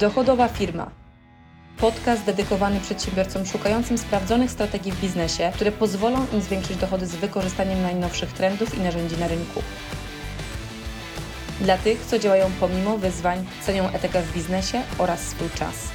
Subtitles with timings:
[0.00, 0.90] Dochodowa firma.
[1.80, 7.82] Podcast dedykowany przedsiębiorcom szukającym sprawdzonych strategii w biznesie, które pozwolą im zwiększyć dochody z wykorzystaniem
[7.82, 9.62] najnowszych trendów i narzędzi na rynku.
[11.60, 15.92] Dla tych, co działają pomimo wyzwań, cenią etykę w biznesie oraz swój czas.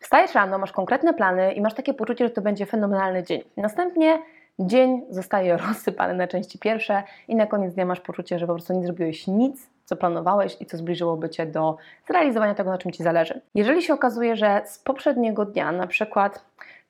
[0.00, 3.42] Wstajesz rano, masz konkretne plany i masz takie poczucie, że to będzie fenomenalny dzień.
[3.56, 4.18] Następnie
[4.58, 8.72] dzień zostaje rozsypany na części pierwsze i na koniec dnia masz poczucie, że po prostu
[8.72, 13.02] nie zrobiłeś nic, co planowałeś i co zbliżyłoby Cię do zrealizowania tego, na czym Ci
[13.02, 13.40] zależy.
[13.54, 16.44] Jeżeli się okazuje, że z poprzedniego dnia na przykład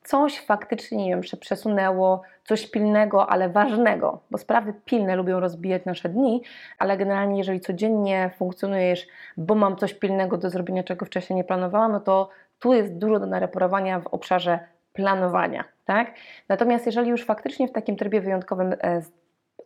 [0.07, 5.85] coś faktycznie, nie wiem, się przesunęło, coś pilnego, ale ważnego, bo sprawy pilne lubią rozbijać
[5.85, 6.43] nasze dni,
[6.79, 9.07] ale generalnie jeżeli codziennie funkcjonujesz,
[9.37, 12.29] bo mam coś pilnego do zrobienia, czego wcześniej nie planowałam, no to
[12.59, 14.59] tu jest dużo do nareperowania w obszarze
[14.97, 16.15] planowania, tak?
[16.49, 19.03] Natomiast jeżeli już faktycznie w takim trybie wyjątkowym e,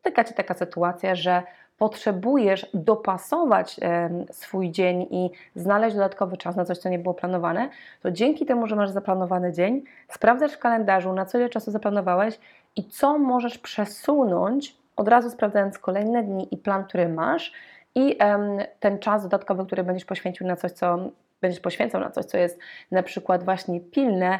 [0.00, 1.42] spotyka Cię taka sytuacja, że
[1.78, 7.68] potrzebujesz dopasować e, swój dzień i znaleźć dodatkowy czas na coś, co nie było planowane,
[8.02, 12.38] to dzięki temu, że masz zaplanowany dzień, sprawdzasz w kalendarzu, na co ile czasu zaplanowałeś
[12.76, 17.52] i co możesz przesunąć, od razu sprawdzając kolejne dni i plan, który masz
[17.94, 18.18] i
[18.80, 20.98] ten czas dodatkowy, który będziesz poświęcił na coś, co
[21.40, 22.58] będziesz poświęcał na coś, co jest
[22.90, 24.38] na przykład właśnie pilne,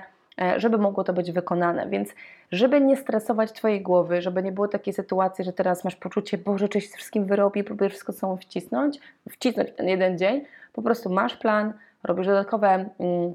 [0.57, 1.89] żeby mogło to być wykonane.
[1.89, 2.15] Więc
[2.53, 6.69] żeby nie stresować Twojej głowy, żeby nie było takiej sytuacji, że teraz masz poczucie, Boże,
[6.69, 8.99] coś wszystkim wyrobi, próbujesz wszystko sobą wcisnąć,
[9.31, 11.73] wcisnąć ten jeden dzień, po prostu masz plan,
[12.05, 13.35] robisz dodatkowe mm,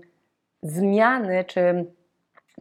[0.64, 1.86] zmiany, czy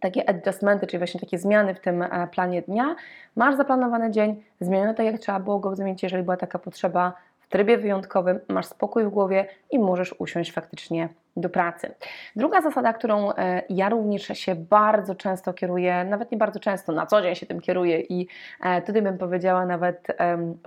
[0.01, 2.97] takie adjustmenty, czyli właśnie takie zmiany w tym e, planie dnia,
[3.36, 7.48] masz zaplanowany dzień, zmienione tak jak trzeba było go zmienić, jeżeli była taka potrzeba, w
[7.48, 11.95] trybie wyjątkowym, masz spokój w głowie i możesz usiąść faktycznie do pracy.
[12.37, 17.07] Druga zasada, którą e, ja również się bardzo często kieruję, nawet nie bardzo często, na
[17.07, 18.27] co dzień się tym kieruję i
[18.61, 20.07] e, tutaj bym powiedziała nawet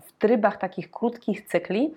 [0.01, 1.93] w trybach takich krótkich cykli,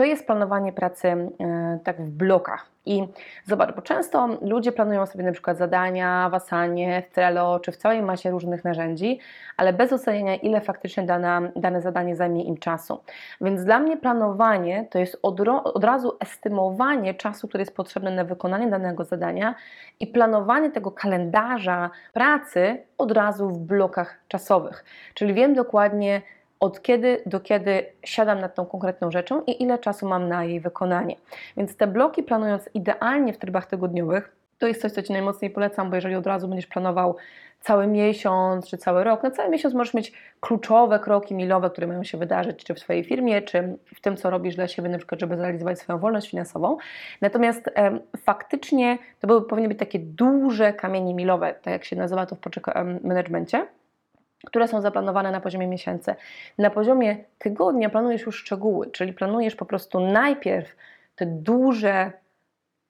[0.00, 2.66] to jest planowanie pracy e, tak w blokach.
[2.86, 3.08] I
[3.44, 7.76] zobacz, bo często ludzie planują sobie na przykład zadania w Asanie, w Trello czy w
[7.76, 9.18] całej masie różnych narzędzi,
[9.56, 13.02] ale bez oceniania, ile faktycznie dane, dane zadanie zajmie im czasu.
[13.40, 18.24] Więc dla mnie planowanie to jest od, od razu estymowanie czasu, który jest potrzebny na
[18.24, 19.54] wykonanie danego zadania
[20.00, 24.84] i planowanie tego kalendarza pracy od razu w blokach czasowych.
[25.14, 26.22] Czyli wiem dokładnie,
[26.60, 30.60] od kiedy do kiedy siadam nad tą konkretną rzeczą i ile czasu mam na jej
[30.60, 31.16] wykonanie.
[31.56, 35.90] Więc te bloki planując idealnie w trybach tygodniowych, to jest coś, co Ci najmocniej polecam,
[35.90, 37.16] bo jeżeli od razu będziesz planował
[37.60, 42.04] cały miesiąc czy cały rok, na cały miesiąc możesz mieć kluczowe kroki milowe, które mają
[42.04, 45.20] się wydarzyć, czy w Twojej firmie, czy w tym, co robisz dla siebie, na przykład,
[45.20, 46.76] żeby zrealizować swoją wolność finansową.
[47.20, 47.70] Natomiast
[48.18, 52.38] faktycznie to były, powinny być takie duże kamienie milowe, tak jak się nazywa to w
[52.38, 52.66] project
[53.04, 53.66] managemencie
[54.46, 56.14] które są zaplanowane na poziomie miesięcy.
[56.58, 60.76] Na poziomie tygodnia planujesz już szczegóły, czyli planujesz po prostu najpierw
[61.16, 62.12] te duże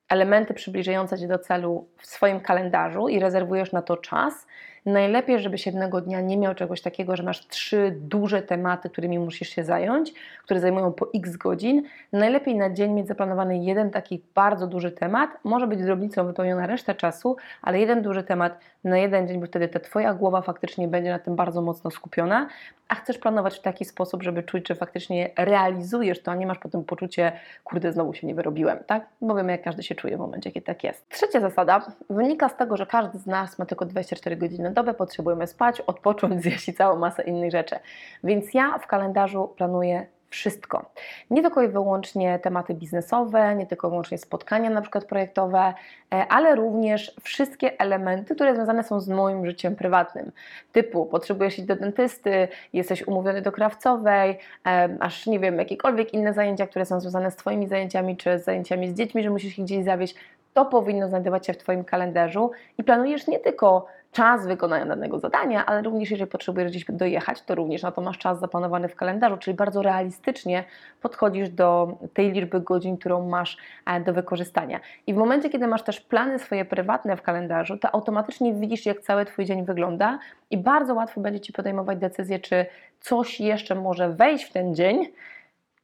[0.09, 4.47] elementy przybliżające Cię do celu w swoim kalendarzu i rezerwujesz na to czas,
[4.87, 9.49] Najlepiej, żebyś jednego dnia nie miał czegoś takiego, że masz trzy duże tematy, którymi musisz
[9.49, 11.83] się zająć, które zajmują po x godzin.
[12.13, 15.31] Najlepiej na dzień mieć zaplanowany jeden taki bardzo duży temat.
[15.45, 19.69] Może być drobnicą wypełniona resztę czasu, ale jeden duży temat na jeden dzień, bo wtedy
[19.69, 22.49] ta Twoja głowa faktycznie będzie na tym bardzo mocno skupiona,
[22.89, 26.59] a chcesz planować w taki sposób, żeby czuć, że faktycznie realizujesz to, a nie masz
[26.59, 27.33] potem poczucie,
[27.65, 29.07] kurde, znowu się nie wyrobiłem, tak?
[29.21, 31.09] Bo wiemy, jak każdy się czuje w momencie, kiedy tak jest.
[31.09, 35.47] Trzecia zasada wynika z tego, że każdy z nas ma tylko 24 godziny dobę, potrzebujemy
[35.47, 37.77] spać, odpocząć, zjeść i całą masę innych rzeczy.
[38.25, 40.91] Więc ja w kalendarzu planuję wszystko.
[41.31, 45.75] Nie tylko i wyłącznie tematy biznesowe, nie tylko i wyłącznie spotkania na przykład projektowe,
[46.15, 50.33] e, ale również wszystkie elementy, które związane są z moim życiem prywatnym.
[50.73, 56.35] Typu potrzebujesz iść do dentysty, jesteś umówiony do krawcowej, e, aż nie wiem, jakiekolwiek inne
[56.35, 59.65] zajęcia, które są związane z Twoimi zajęciami czy z zajęciami z dziećmi, że musisz ich
[59.65, 60.15] gdzieś zawieźć,
[60.55, 65.67] to powinno znajdować się w Twoim kalendarzu i planujesz nie tylko czas wykonania danego zadania,
[65.67, 69.37] ale również jeżeli potrzebujesz gdzieś dojechać, to również na to masz czas zaplanowany w kalendarzu,
[69.37, 70.65] czyli bardzo realistycznie
[71.03, 74.81] podchodzisz do tej liczby godzin, którą masz e, do wykorzystania.
[75.07, 79.01] I w momencie, kiedy masz też plany swoje prywatne w kalendarzu, to automatycznie widzisz, jak
[79.01, 80.19] cały Twój dzień wygląda
[80.51, 82.67] i bardzo łatwo będzie Ci podejmować decyzję, czy
[83.01, 85.07] coś jeszcze może wejść w ten dzień,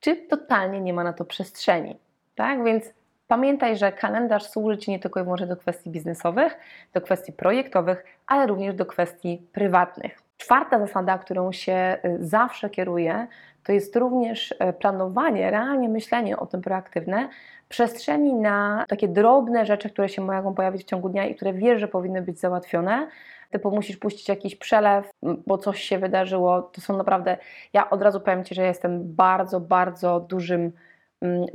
[0.00, 1.96] czy totalnie nie ma na to przestrzeni.
[2.34, 2.64] Tak?
[2.64, 2.92] Więc
[3.28, 6.56] Pamiętaj, że kalendarz służy Ci nie tylko i wyłącznie do kwestii biznesowych,
[6.92, 10.18] do kwestii projektowych, ale również do kwestii prywatnych.
[10.36, 13.26] Czwarta zasada, którą się y, zawsze kieruję,
[13.64, 17.28] to jest również y, planowanie, realnie myślenie o tym proaktywne,
[17.68, 21.80] przestrzeni na takie drobne rzeczy, które się mogą pojawić w ciągu dnia i które wiesz,
[21.80, 23.08] że powinny być załatwione,
[23.50, 26.62] typu musisz puścić jakiś przelew, bo coś się wydarzyło.
[26.62, 27.36] To są naprawdę,
[27.72, 30.72] ja od razu powiem Ci, że jestem bardzo, bardzo dużym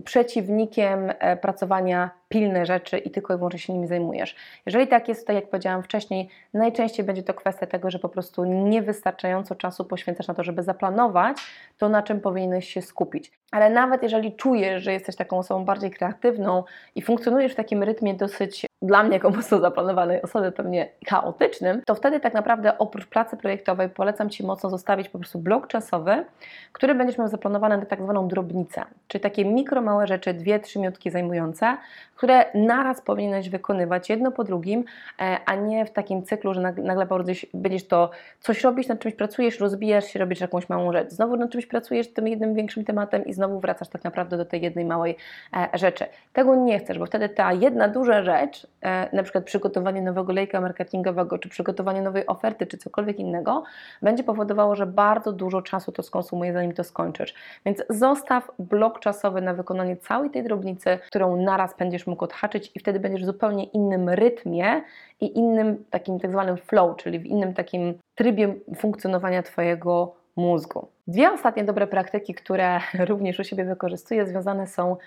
[0.06, 4.36] przeciwnikiem e, pracowania pilne rzeczy i tylko i wyłącznie się nimi zajmujesz.
[4.66, 8.46] Jeżeli tak jest, to jak powiedziałam wcześniej, najczęściej będzie to kwestia tego, że po prostu
[8.46, 11.38] niewystarczająco czasu poświęcasz na to, żeby zaplanować
[11.78, 13.32] to, na czym powinieneś się skupić.
[13.52, 16.64] Ale nawet jeżeli czujesz, że jesteś taką osobą bardziej kreatywną
[16.96, 21.96] i funkcjonujesz w takim rytmie dosyć dla mnie jako mocno zaplanowanej osoby pewnie chaotycznym, to
[21.96, 26.26] wtedy tak naprawdę oprócz pracy projektowej polecam Ci mocno zostawić po prostu blok czasowy,
[26.72, 30.80] który będziesz miał zaplanowany na tak zwaną drobnicę, czyli takie mikro małe rzeczy, dwie, trzy
[30.80, 31.78] minutki zajmujące,
[32.22, 34.84] które naraz powinieneś wykonywać jedno po drugim,
[35.22, 37.08] e, a nie w takim cyklu, że nag- nagle
[37.54, 38.10] będziesz to
[38.40, 41.10] coś robić, nad czymś pracujesz, rozbijasz się, robisz jakąś małą rzecz.
[41.10, 44.62] Znowu nad czymś pracujesz tym jednym większym tematem i znowu wracasz tak naprawdę do tej
[44.62, 45.18] jednej małej
[45.54, 46.06] e, rzeczy.
[46.34, 50.62] Tego nie chcesz, bo wtedy ta jedna duża rzecz, e, na przykład przygotowanie nowego lejka
[50.62, 53.64] marketingowego, czy przygotowanie nowej oferty, czy cokolwiek innego,
[54.02, 57.34] będzie powodowało, że bardzo dużo czasu to skonsumuje, zanim to skończysz.
[57.66, 62.80] Więc zostaw blok czasowy na wykonanie całej tej drobnicy, którą naraz będziesz mógł odhaczyć i
[62.80, 64.82] wtedy będziesz w zupełnie innym rytmie
[65.22, 70.88] i innym takim tak zwanym flow, czyli w innym takim trybie funkcjonowania Twojego mózgu.
[71.08, 72.80] Dwie ostatnie dobre praktyki, które
[73.10, 74.98] również u siebie wykorzystuję, związane są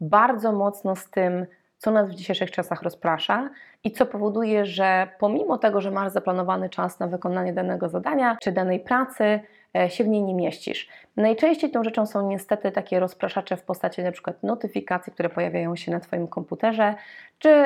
[0.00, 1.46] bardzo mocno z tym,
[1.78, 3.50] co nas w dzisiejszych czasach rozprasza
[3.84, 8.52] i co powoduje, że pomimo tego, że masz zaplanowany czas na wykonanie danego zadania czy
[8.52, 9.40] danej pracy,
[9.88, 10.88] się w niej nie mieścisz.
[11.16, 16.00] Najczęściej tą rzeczą są niestety takie rozpraszacze w postaci przykład notyfikacji, które pojawiają się na
[16.00, 16.94] Twoim komputerze,
[17.38, 17.64] czy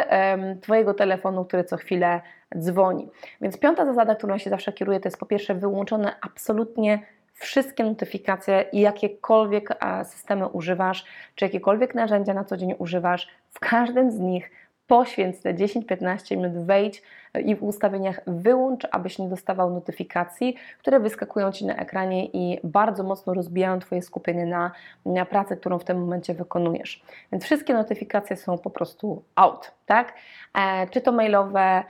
[0.60, 2.20] Twojego telefonu, który co chwilę
[2.58, 3.08] dzwoni.
[3.40, 6.98] Więc piąta zasada, którą się zawsze kieruję, to jest po pierwsze wyłączone absolutnie
[7.38, 13.58] wszystkie notyfikacje i jakiekolwiek e, systemy używasz, czy jakiekolwiek narzędzia na co dzień używasz, w
[13.58, 14.50] każdym z nich
[14.88, 17.02] poświęć te 10-15 minut, wejdź
[17.44, 23.02] i w ustawieniach wyłącz, abyś nie dostawał notyfikacji, które wyskakują Ci na ekranie i bardzo
[23.02, 24.70] mocno rozbijają Twoje skupienie na,
[25.06, 27.02] na pracy, którą w tym momencie wykonujesz.
[27.32, 30.14] Więc wszystkie notyfikacje są po prostu out, tak?
[30.54, 31.84] E, czy to mailowe,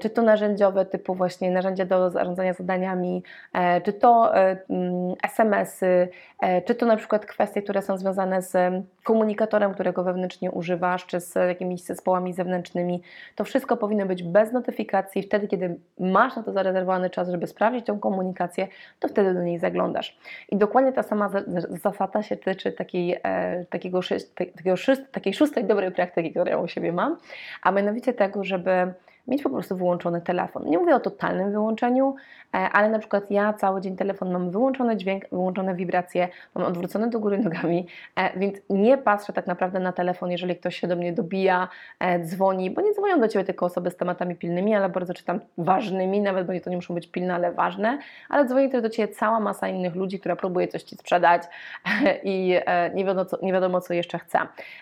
[0.00, 3.22] czy to narzędziowe, typu właśnie narzędzia do zarządzania zadaniami,
[3.52, 6.08] e, czy to e, mm, SMS-y,
[6.40, 11.06] e, czy to na przykład kwestie, które są związane z em, komunikatorem, którego wewnętrznie używasz,
[11.06, 13.02] czy z jakimiś zespołami zewnętrznymi.
[13.34, 15.22] To wszystko powinno być bez notyfikacji.
[15.22, 18.68] Wtedy, kiedy masz na to zarezerwowany czas, żeby sprawdzić tą komunikację,
[19.00, 20.18] to wtedy do niej zaglądasz.
[20.48, 24.00] I dokładnie ta sama za- zasada się tyczy takiej, e, takiego,
[24.34, 24.76] takiego
[25.12, 27.16] takiej szóstej dobrej praktyki, którą ja u siebie mam,
[27.62, 28.92] a mianowicie tego, żeby
[29.28, 30.64] mieć po prostu wyłączony telefon.
[30.66, 32.14] Nie mówię o totalnym wyłączeniu,
[32.54, 37.10] e, ale na przykład ja cały dzień telefon mam wyłączony dźwięk, wyłączone wibracje, mam odwrócone
[37.10, 37.86] do góry nogami,
[38.16, 41.68] e, więc nie patrzę tak naprawdę na telefon, jeżeli ktoś się do mnie dobija,
[42.00, 45.40] e, dzwoni, bo nie dzwonią do Ciebie tylko osoby z tematami pilnymi, ale bardzo czytam
[45.58, 47.98] ważnymi, nawet bo to nie muszą być pilne, ale ważne,
[48.28, 51.42] ale dzwoni też do Ciebie cała masa innych ludzi, która próbuje coś Ci sprzedać
[52.24, 52.60] i
[52.94, 54.38] nie wiadomo, co, nie wiadomo co jeszcze chce.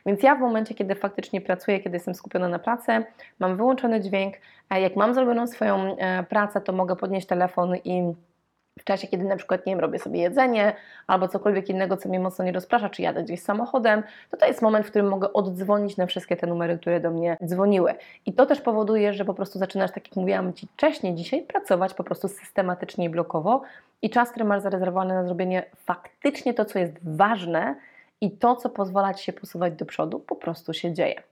[0.06, 2.92] Więc ja w momencie, kiedy faktycznie pracuję, kiedy jestem skupiona na pracy,
[3.38, 4.33] mam wyłączony dźwięk,
[4.70, 8.14] Jak mam zrobioną swoją e, pracę, to mogę podnieść telefon i
[8.78, 10.72] w czasie, kiedy na przykład, nie wiem, robię sobie jedzenie
[11.06, 14.62] albo cokolwiek innego, co mnie mocno nie rozprasza, czy jadę gdzieś samochodem, to to jest
[14.62, 17.94] moment, w którym mogę oddzwonić na wszystkie te numery, które do mnie dzwoniły.
[18.26, 21.94] I to też powoduje, że po prostu zaczynasz, tak jak mówiłam Ci wcześniej dzisiaj, pracować
[21.94, 23.62] po prostu systematycznie i blokowo
[24.02, 27.74] i czas, który masz zarezerwowany na zrobienie faktycznie to, co jest ważne
[28.20, 31.22] i to, co pozwala Ci się posuwać do przodu, po prostu się dzieje.